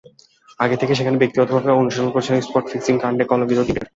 [0.59, 3.89] আগে থেকে সেখানে ব্যক্তিগতভাবে অনুশীলন করছিলেন স্পট ফিক্সিং-কাণ্ডে কলঙ্কিত তিন ক্রিকেটার।